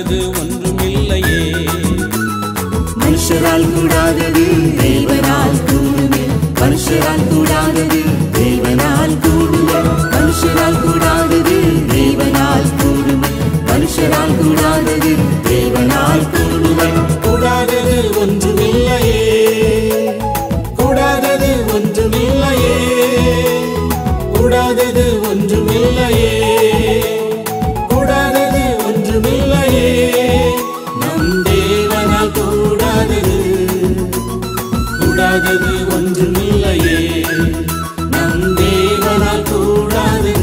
கூடாதது 0.00 0.30
ஒன்றுமில்லையே. 0.30 1.68
மனுஷரால் 3.00 3.72
கூடாதது 3.72 4.44
தேவரால் 4.78 5.58
கூடுமே. 5.66 6.24
மனுஷரால் 6.54 7.28
கூடாதது 7.28 8.02
ஒன்றுமில்லையே. 35.90 36.98
நம் 38.10 38.56
தேவனால் 38.56 39.44
கூடாதது 39.50 40.34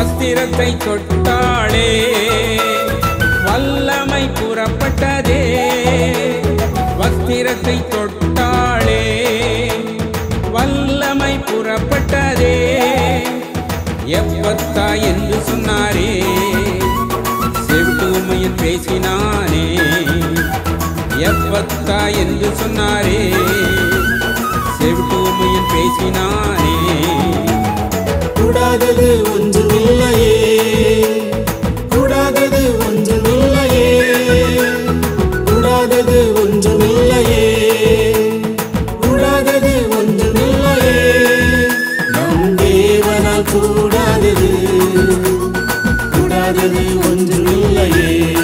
அஸ்திரத்தை 0.00 0.76
தொட்டாளே. 0.76 2.12
வல்லமை 3.44 4.28
புறப்பட்டதே. 4.28 5.58
வஸ்திரத்தை 7.00 7.88
தொட்டாளே. 7.88 9.02
வல்லமை 10.52 11.38
புறப்பட்டதே. 11.38 12.78
எப்பத்தா 14.06 15.02
என்று 15.02 15.42
சொன்னாரே. 15.50 16.24
செவிட்டுமையில் 17.68 18.58
பேசினானே. 18.62 19.80
எப்பத்தா 21.16 22.16
என்று 22.16 22.48
சொன்னாரே. 22.48 23.34
செவிட்டுமையில் 24.80 25.70
பேசினார் 25.72 26.59
கூடாதது 28.50 29.22
ஒன்றுமில்லையே. 29.38 30.58
கூடாதது 31.88 32.76
ஒன்றுமில்லையே. 32.90 34.10
கூடாதது 35.44 36.32
ஒன்றுமில்லையே. 36.36 37.56
கூடாதது 39.00 39.88
ஒன்றுமில்லையே. 39.90 41.16
நம் 42.12 42.56
தேவனால் 42.56 43.44
கூடாதது. 43.52 44.50
கூடாதது 46.10 46.82
ஒன்றுமில்லையே. 47.02 48.36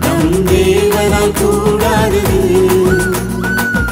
நம் 0.00 0.46
தேவனால் 0.46 1.32
கூடாதது. 1.40 2.56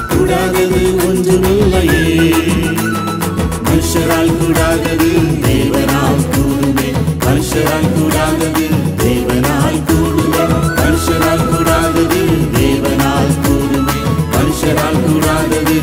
கூடாதது 0.08 0.94
ஒன்றுமில்லையே. 0.96 2.34
மனுஷரால் 3.64 4.36
கூடாதது 4.36 5.25
மனுஷரால் 7.55 7.85
கூடாதது 7.91 8.63
தேவனால் 8.97 9.77
கூடுமே 9.89 10.41
மனுஷரால் 10.79 11.43
கூடாதது 11.51 12.19
தேவனால் 12.55 13.31
கூடுமே 13.43 13.95
மனுஷரால் 14.33 14.99
கூடாதது 15.05 15.77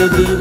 yaşadım 0.00 0.39